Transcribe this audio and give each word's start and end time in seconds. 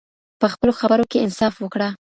په 0.39 0.47
خپلو 0.53 0.71
خبرو 0.79 1.05
کې 1.11 1.23
انصاف 1.25 1.53
وکړه. 1.59 1.89